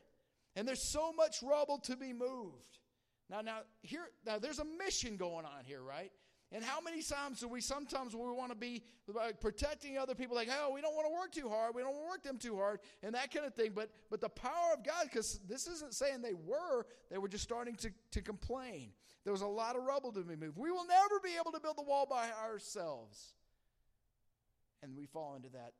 [0.54, 2.78] and there's so much rubble to be moved.
[3.28, 6.12] Now, now here, now there's a mission going on here, right?
[6.54, 10.36] And how many times do we sometimes we want to be like protecting other people,
[10.36, 12.36] like, oh, we don't want to work too hard, we don't want to work them
[12.36, 13.72] too hard, and that kind of thing.
[13.74, 17.44] But but the power of God, because this isn't saying they were, they were just
[17.44, 18.90] starting to, to complain.
[19.24, 20.58] There was a lot of rubble to be moved.
[20.58, 23.34] We will never be able to build the wall by ourselves.
[24.82, 25.72] And we fall into that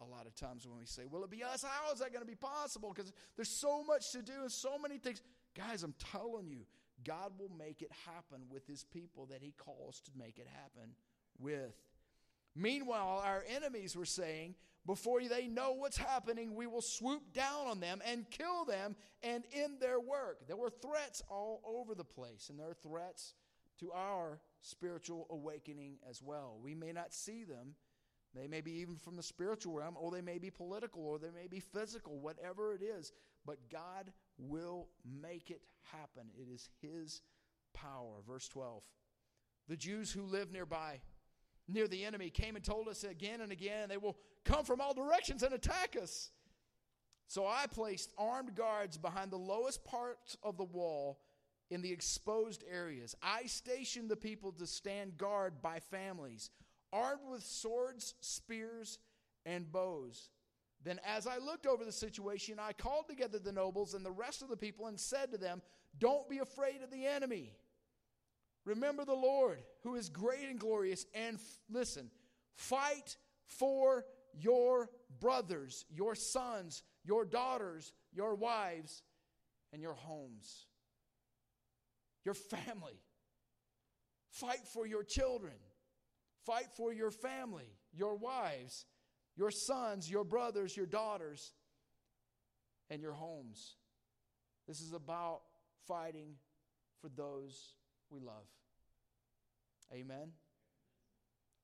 [0.00, 1.64] a lot of times when we say, Will it be us?
[1.64, 2.92] How is that going to be possible?
[2.94, 5.22] Because there's so much to do and so many things.
[5.56, 6.66] Guys, I'm telling you,
[7.04, 10.94] God will make it happen with his people that he calls to make it happen
[11.38, 11.74] with.
[12.56, 14.54] Meanwhile, our enemies were saying,
[14.86, 19.44] before they know what's happening, we will swoop down on them and kill them and
[19.52, 20.46] end their work.
[20.46, 23.34] There were threats all over the place, and there are threats
[23.80, 26.58] to our spiritual awakening as well.
[26.62, 27.74] We may not see them.
[28.34, 31.30] They may be even from the spiritual realm, or they may be political, or they
[31.30, 33.12] may be physical, whatever it is.
[33.44, 36.28] But God will make it happen.
[36.36, 37.20] It is His
[37.74, 38.22] power.
[38.26, 38.82] Verse 12.
[39.68, 41.00] The Jews who live nearby,
[41.68, 44.94] near the enemy, came and told us again and again, they will come from all
[44.94, 46.30] directions and attack us.
[47.26, 51.20] So I placed armed guards behind the lowest parts of the wall
[51.70, 53.14] in the exposed areas.
[53.22, 56.50] I stationed the people to stand guard by families,
[56.90, 58.98] armed with swords, spears,
[59.44, 60.30] and bows.
[60.84, 64.42] Then, as I looked over the situation, I called together the nobles and the rest
[64.42, 65.60] of the people and said to them,
[65.98, 67.52] Don't be afraid of the enemy.
[68.64, 72.10] Remember the Lord, who is great and glorious, and f- listen,
[72.54, 79.02] fight for your brothers, your sons, your daughters, your wives,
[79.72, 80.66] and your homes,
[82.24, 83.00] your family.
[84.30, 85.54] Fight for your children.
[86.44, 88.86] Fight for your family, your wives,
[89.38, 91.52] your sons, your brothers, your daughters,
[92.90, 93.76] and your homes.
[94.66, 95.42] This is about
[95.86, 96.34] fighting
[97.00, 97.74] for those
[98.10, 98.46] we love.
[99.92, 100.32] Amen.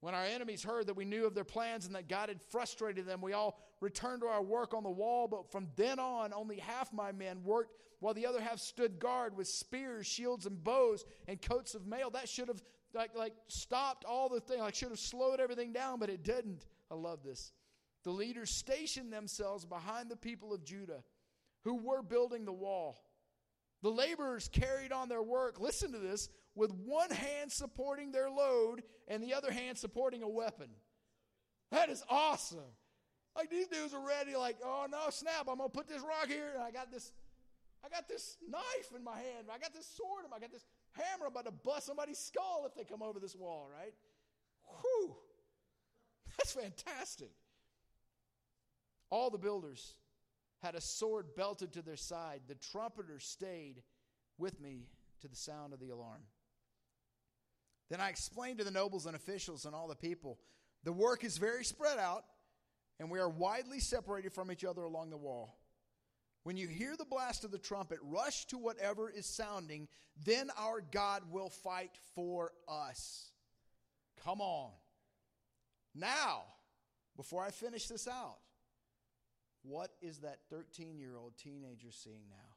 [0.00, 3.06] When our enemies heard that we knew of their plans and that God had frustrated
[3.06, 5.26] them, we all returned to our work on the wall.
[5.26, 9.36] But from then on, only half my men worked, while the other half stood guard
[9.36, 12.10] with spears, shields, and bows and coats of mail.
[12.10, 12.62] That should have
[12.94, 16.66] like, like stopped all the thing, like should have slowed everything down, but it didn't.
[16.90, 17.52] I love this.
[18.04, 21.02] The leaders stationed themselves behind the people of Judah
[21.64, 23.00] who were building the wall.
[23.82, 28.82] The laborers carried on their work, listen to this, with one hand supporting their load
[29.08, 30.68] and the other hand supporting a weapon.
[31.70, 32.72] That is awesome.
[33.36, 36.50] Like these dudes are ready, like, oh no, snap, I'm gonna put this rock here,
[36.54, 37.12] and I got this,
[37.84, 41.26] I got this knife in my hand, I got this sword, I got this hammer,
[41.26, 43.92] I'm about to bust somebody's skull if they come over this wall, right?
[44.80, 45.16] Whew.
[46.38, 47.32] That's fantastic.
[49.14, 49.94] All the builders
[50.60, 52.40] had a sword belted to their side.
[52.48, 53.84] The trumpeter stayed
[54.38, 54.88] with me
[55.20, 56.22] to the sound of the alarm.
[57.90, 60.40] Then I explained to the nobles and officials and all the people
[60.82, 62.24] the work is very spread out,
[62.98, 65.60] and we are widely separated from each other along the wall.
[66.42, 69.86] When you hear the blast of the trumpet, rush to whatever is sounding,
[70.24, 73.30] then our God will fight for us.
[74.24, 74.72] Come on.
[75.94, 76.42] Now,
[77.16, 78.38] before I finish this out,
[79.64, 82.54] what is that 13 year old teenager seeing now?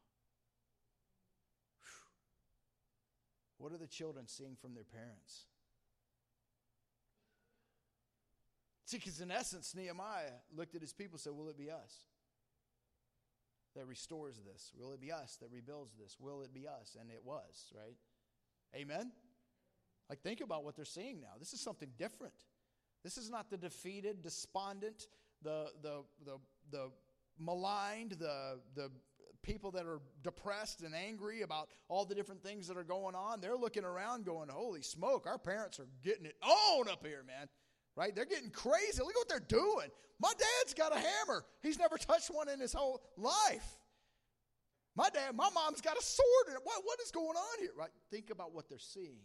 [1.80, 3.64] Whew.
[3.64, 5.46] What are the children seeing from their parents?
[8.86, 12.06] See, because in essence, Nehemiah looked at his people and said, Will it be us
[13.76, 14.72] that restores this?
[14.78, 16.18] Will it be us that rebuilds this?
[16.20, 16.96] Will it be us?
[17.00, 17.96] And it was, right?
[18.76, 19.12] Amen?
[20.10, 21.36] Like, think about what they're seeing now.
[21.40, 22.34] This is something different.
[23.04, 25.08] This is not the defeated, despondent,
[25.44, 26.38] the, the, the,
[26.72, 26.90] the
[27.40, 28.90] maligned, the, the
[29.44, 33.40] people that are depressed and angry about all the different things that are going on.
[33.40, 37.48] They're looking around going, holy smoke, our parents are getting it on up here, man.
[37.96, 38.14] Right?
[38.16, 39.02] They're getting crazy.
[39.02, 39.90] Look what they're doing.
[40.20, 41.46] My dad's got a hammer.
[41.62, 43.80] He's never touched one in his whole life.
[44.96, 46.58] My dad, my mom's got a sword.
[46.64, 47.72] What, what is going on here?
[47.78, 47.90] Right?
[48.12, 49.22] Think about what they're seeing.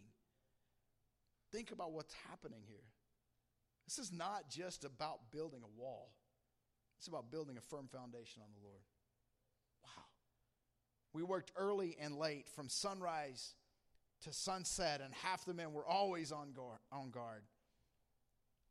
[1.50, 2.84] Think about what's happening here.
[3.86, 6.12] This is not just about building a wall,
[7.02, 8.80] it's about building a firm foundation on the Lord.
[9.82, 10.04] Wow.
[11.12, 13.56] We worked early and late from sunrise
[14.20, 16.78] to sunset, and half the men were always on guard.
[16.92, 17.42] On guard.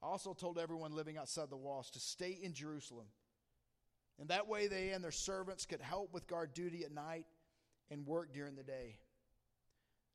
[0.02, 3.08] I also told everyone living outside the walls to stay in Jerusalem.
[4.18, 7.26] And that way, they and their servants could help with guard duty at night
[7.90, 8.96] and work during the day.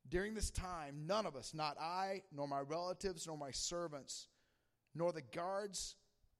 [0.09, 4.25] During this time, none of us, not I, nor my relatives, nor my servants,
[4.95, 5.93] nor the guards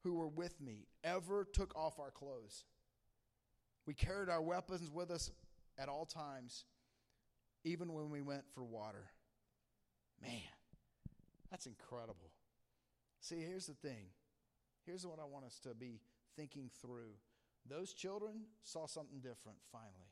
[0.03, 2.63] who were with me, ever took off our clothes.
[3.85, 5.31] We carried our weapons with us
[5.77, 6.65] at all times,
[7.63, 9.09] even when we went for water.
[10.21, 10.31] Man,
[11.49, 12.31] that's incredible.
[13.21, 14.07] See, here's the thing.
[14.85, 15.99] Here's what I want us to be
[16.35, 17.13] thinking through.
[17.69, 20.11] Those children saw something different finally.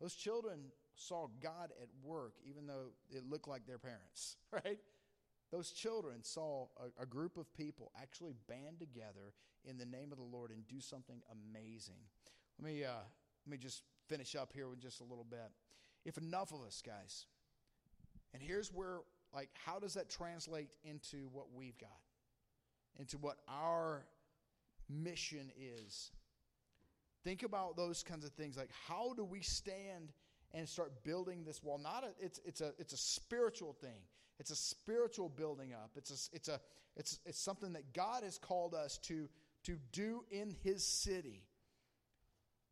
[0.00, 0.58] Those children
[0.96, 4.78] saw God at work, even though it looked like their parents, right?
[5.54, 10.18] Those children saw a, a, group of people actually band together in the name of
[10.18, 12.00] the Lord and do something amazing.
[12.58, 12.88] Let me, uh,
[13.46, 15.52] let me just finish up here with just a little bit.
[16.04, 17.26] If enough of us, guys,
[18.32, 18.98] and here's where,
[19.32, 22.00] like, how does that translate into what we've got,
[22.98, 24.04] into what our
[24.90, 26.10] mission is?
[27.22, 28.56] Think about those kinds of things.
[28.56, 30.10] Like, how do we stand
[30.52, 31.78] and start building this wall?
[31.78, 34.02] Not a, it's, it's a, it's a spiritual thing.
[34.38, 35.90] It's a spiritual building up.
[35.96, 36.60] It's a, it's a,
[36.96, 39.28] it's, it's something that God has called us to,
[39.64, 41.44] to do in His city.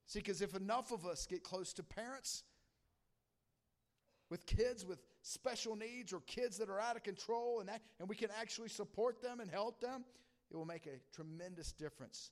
[0.07, 2.42] See, because if enough of us get close to parents
[4.29, 8.09] with kids with special needs or kids that are out of control and, that, and
[8.09, 10.05] we can actually support them and help them,
[10.51, 12.31] it will make a tremendous difference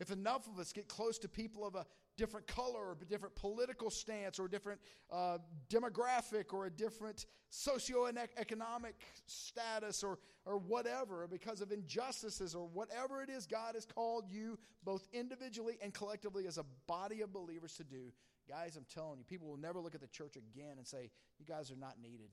[0.00, 3.90] if enough of us get close to people of a different color or different political
[3.90, 8.92] stance or different uh, demographic or a different socioeconomic
[9.26, 14.58] status or, or whatever because of injustices or whatever it is God has called you
[14.84, 18.12] both individually and collectively as a body of believers to do,
[18.48, 21.46] guys, I'm telling you, people will never look at the church again and say, you
[21.46, 22.28] guys are not needed.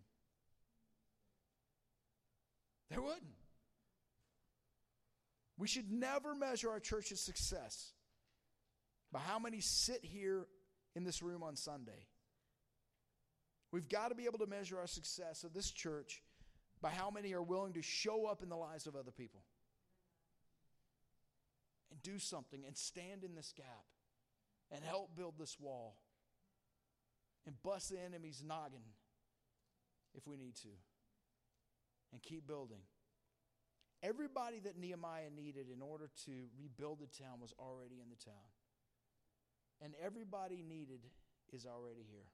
[2.89, 3.22] They wouldn't.
[5.58, 7.94] We should never measure our church's success
[9.12, 10.47] by how many sit here
[10.95, 12.08] in this room on Sunday.
[13.71, 16.21] We've got to be able to measure our success of this church
[16.82, 19.43] by how many are willing to show up in the lives of other people
[21.91, 23.86] and do something and stand in this gap
[24.71, 25.97] and help build this wall
[27.45, 28.82] and bust the enemy's noggin
[30.13, 30.69] if we need to
[32.12, 32.82] and keep building.
[34.04, 38.43] Everybody that Nehemiah needed in order to rebuild the town was already in the town.
[39.82, 41.02] And everybody needed
[41.52, 42.30] is already here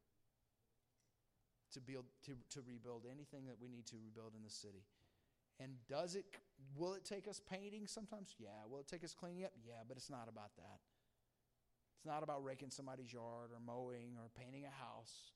[1.74, 4.84] to build to, to rebuild anything that we need to rebuild in the city.
[5.60, 6.26] And does it
[6.76, 8.36] will it take us painting sometimes?
[8.38, 8.50] Yeah.
[8.70, 9.52] Will it take us cleaning up?
[9.66, 10.80] Yeah, but it's not about that.
[11.98, 15.32] It's not about raking somebody's yard or mowing or painting a house.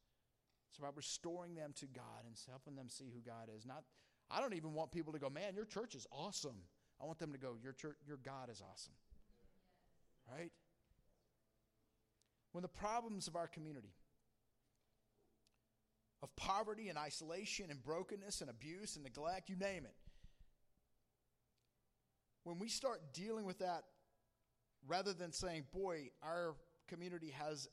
[0.69, 3.65] It's about restoring them to God and helping them see who God is.
[3.65, 3.83] Not
[4.29, 6.63] I don't even want people to go, "Man, your church is awesome."
[7.01, 8.93] I want them to go, "Your church, your God is awesome."
[10.31, 10.51] Right?
[12.51, 13.93] When the problems of our community
[16.23, 19.95] of poverty and isolation and brokenness and abuse and neglect, you name it.
[22.43, 23.83] When we start dealing with that,
[24.87, 26.55] rather than saying, boy, our
[26.87, 27.67] community has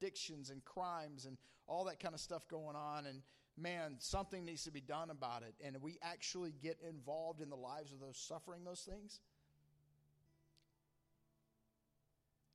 [0.00, 3.22] addictions and crimes and all that kind of stuff going on, and
[3.56, 7.56] man, something needs to be done about it, and we actually get involved in the
[7.56, 9.20] lives of those suffering those things.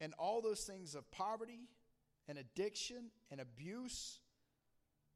[0.02, 1.68] And all those things of poverty
[2.28, 4.20] and addiction and abuse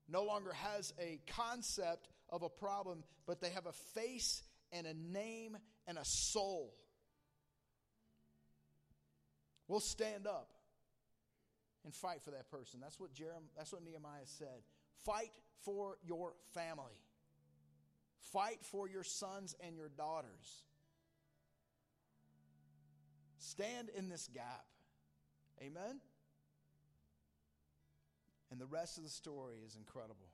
[0.09, 4.93] no longer has a concept of a problem, but they have a face and a
[4.93, 6.73] name and a soul.
[9.67, 10.49] We'll stand up
[11.85, 12.79] and fight for that person.
[12.81, 14.63] That's what Jeremiah, that's what Nehemiah said.
[15.05, 15.31] Fight
[15.63, 16.99] for your family.
[18.31, 20.65] Fight for your sons and your daughters.
[23.37, 24.65] Stand in this gap.
[25.61, 25.99] Amen.
[28.51, 30.29] And the rest of the story is incredible.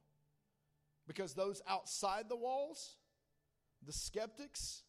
[1.07, 2.97] Because those outside the walls,
[3.85, 4.83] the skeptics,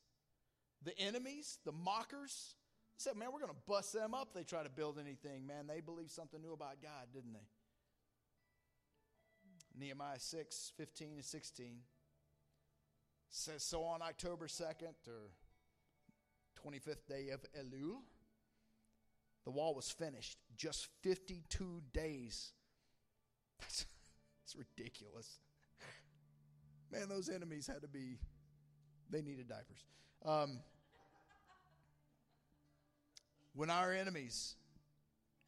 [0.82, 2.56] the enemies, the mockers,
[2.96, 4.34] said, man, we're going to bust them up.
[4.34, 5.46] They try to build anything.
[5.46, 7.48] Man, they believed something new about God, didn't they?
[9.78, 11.78] Nehemiah 6, 15 and 16
[13.30, 15.30] says, So on October 2nd or
[16.62, 18.00] 25th day of Elul,
[19.44, 20.38] the wall was finished.
[20.56, 22.52] Just 52 days
[23.60, 23.86] that's,
[24.42, 25.38] that's ridiculous.
[26.92, 28.18] Man, those enemies had to be,
[29.10, 29.84] they needed diapers.
[30.24, 30.60] Um,
[33.54, 34.56] when our enemies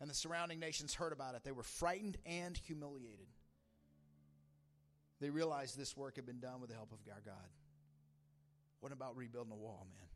[0.00, 3.26] and the surrounding nations heard about it, they were frightened and humiliated.
[5.20, 7.48] They realized this work had been done with the help of our God.
[8.80, 10.08] What about rebuilding a wall, man?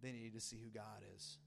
[0.00, 1.38] They needed to see who God is.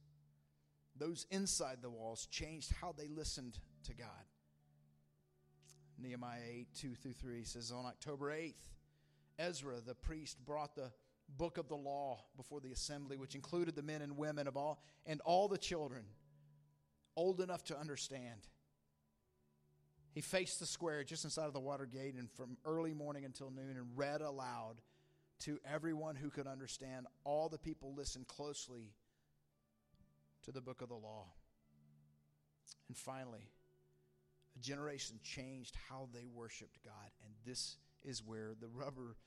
[1.01, 4.07] Those inside the walls changed how they listened to God.
[5.97, 8.53] Nehemiah 8, 2 through 3 says, On October 8th,
[9.39, 10.91] Ezra the priest brought the
[11.27, 14.83] book of the law before the assembly, which included the men and women of all
[15.07, 16.03] and all the children
[17.15, 18.47] old enough to understand.
[20.13, 23.49] He faced the square just inside of the water gate and from early morning until
[23.49, 24.75] noon and read aloud
[25.39, 27.07] to everyone who could understand.
[27.23, 28.91] All the people listened closely
[30.43, 31.25] to the book of the law.
[32.87, 33.49] And finally,
[34.55, 37.11] a generation changed how they worshiped God.
[37.23, 39.17] And this is where the rubber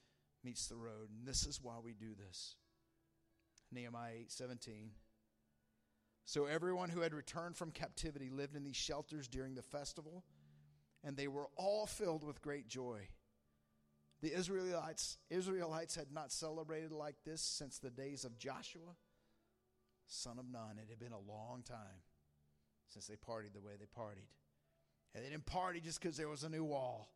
[0.42, 1.08] meets the road.
[1.10, 2.56] And this is why we do this.
[3.72, 4.90] Nehemiah 8 17.
[6.26, 10.24] So everyone who had returned from captivity lived in these shelters during the festival,
[11.02, 13.08] and they were all filled with great joy.
[14.22, 18.96] The Israelites, Israelites had not celebrated like this since the days of Joshua,
[20.06, 20.78] son of Nun.
[20.82, 22.02] It had been a long time
[22.88, 24.28] since they partied the way they partied.
[25.14, 27.08] And they didn't party just because there was a new wall.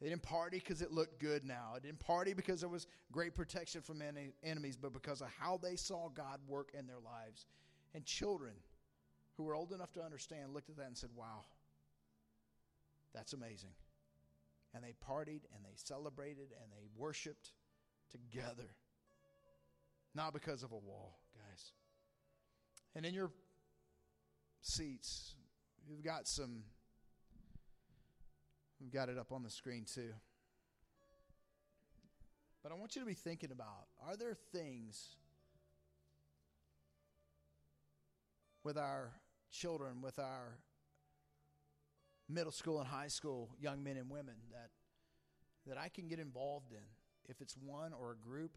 [0.00, 1.72] They didn't party because it looked good now.
[1.74, 5.58] They didn't party because there was great protection from any enemies, but because of how
[5.62, 7.46] they saw God work in their lives.
[7.94, 8.54] And children
[9.36, 11.44] who were old enough to understand looked at that and said, Wow,
[13.14, 13.70] that's amazing.
[14.74, 17.50] And they partied and they celebrated and they worshiped
[18.10, 18.70] together.
[20.14, 21.72] Not because of a wall, guys.
[22.94, 23.30] And in your
[24.62, 25.34] seats,
[25.88, 26.64] you've got some
[28.80, 30.14] We've got it up on the screen too.
[32.62, 35.16] But I want you to be thinking about are there things
[38.64, 39.12] with our
[39.50, 40.56] children, with our
[42.26, 44.70] middle school and high school young men and women that
[45.66, 46.78] that I can get involved in
[47.28, 48.56] if it's one or a group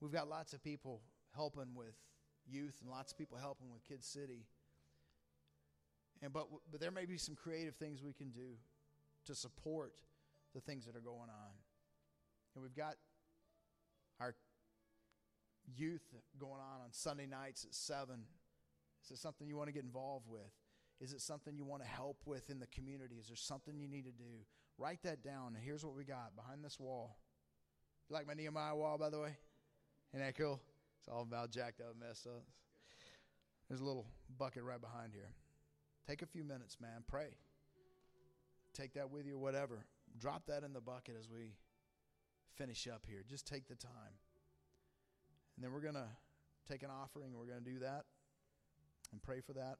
[0.00, 1.00] We've got lots of people
[1.34, 1.94] helping with
[2.50, 4.46] youth and lots of people helping with Kid City.
[6.22, 8.56] And but but there may be some creative things we can do
[9.26, 9.92] to support
[10.54, 11.52] the things that are going on.
[12.54, 12.94] And we've got
[14.20, 14.34] our
[15.76, 16.02] youth
[16.38, 18.16] going on on Sunday nights at 7.
[19.04, 20.50] Is it something you want to get involved with?
[21.00, 23.16] Is it something you want to help with in the community?
[23.20, 24.44] Is there something you need to do?
[24.78, 25.54] Write that down.
[25.54, 27.16] And here's what we got behind this wall.
[28.08, 29.36] You like my Nehemiah wall, by the way?
[30.12, 30.60] Isn't that cool?
[31.08, 32.44] It's all about jacked up, messed up.
[33.66, 34.04] There's a little
[34.38, 35.30] bucket right behind here.
[36.06, 37.02] Take a few minutes, man.
[37.06, 37.28] Pray.
[38.74, 39.86] Take that with you, whatever.
[40.18, 41.54] Drop that in the bucket as we
[42.56, 43.24] finish up here.
[43.26, 44.20] Just take the time.
[45.56, 46.08] And then we're going to
[46.70, 47.32] take an offering.
[47.34, 48.04] We're going to do that
[49.10, 49.76] and pray for that.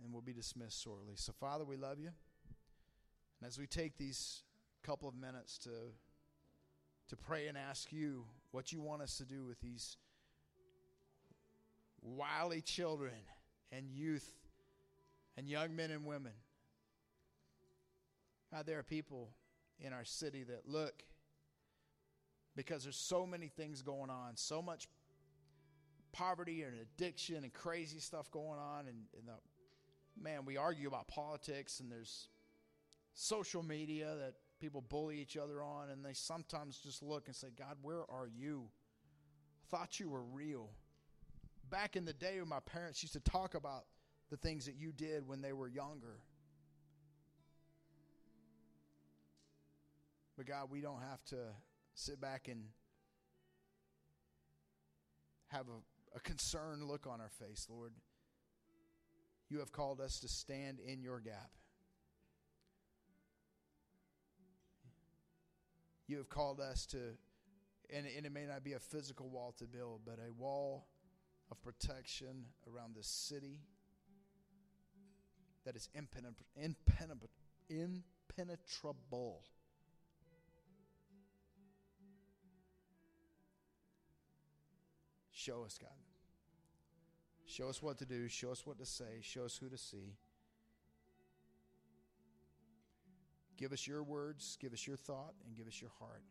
[0.00, 1.14] And we'll be dismissed shortly.
[1.16, 2.10] So, Father, we love you.
[3.40, 4.44] And as we take these
[4.84, 5.70] couple of minutes to,
[7.08, 9.96] to pray and ask you what you want us to do with these
[12.02, 13.12] wily children
[13.70, 14.28] and youth
[15.36, 16.32] and young men and women.
[18.52, 19.30] God, there are people
[19.80, 21.02] in our city that look
[22.54, 24.86] because there's so many things going on, so much
[26.12, 28.80] poverty and addiction and crazy stuff going on.
[28.80, 32.28] And, and the, man, we argue about politics, and there's
[33.14, 37.48] social media that people bully each other on, and they sometimes just look and say,
[37.58, 38.68] God, where are you?
[39.64, 40.70] I thought you were real
[41.68, 43.86] back in the day when my parents used to talk about
[44.30, 46.20] the things that you did when they were younger.
[50.36, 51.36] But God, we don't have to
[51.94, 52.64] sit back and
[55.48, 57.92] have a, a concerned look on our face, Lord.
[59.48, 61.50] You have called us to stand in your gap.
[66.06, 66.98] You have called us to,
[67.90, 70.86] and, and it may not be a physical wall to build, but a wall
[71.50, 73.60] of protection around this city
[75.64, 76.46] that is impenetrable.
[76.56, 77.30] impenetrable,
[77.68, 79.42] impenetrable.
[85.30, 85.90] Show us, God.
[87.46, 88.28] Show us what to do.
[88.28, 89.20] Show us what to say.
[89.20, 90.16] Show us who to see.
[93.62, 96.24] Give us your words, give us your thought, and give us your heart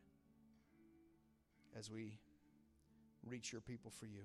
[1.80, 2.20] as we
[3.24, 4.24] reach your people for you.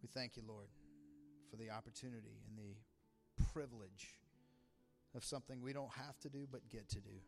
[0.00, 0.68] We thank you, Lord,
[1.50, 4.20] for the opportunity and the privilege
[5.14, 7.20] of something we don't have to do but get to do.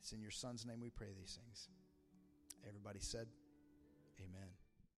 [0.00, 1.68] It's in your Son's name we pray these things.
[2.66, 3.28] Everybody said,
[4.18, 4.65] Amen.